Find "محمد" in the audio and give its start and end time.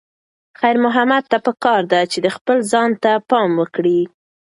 0.85-1.23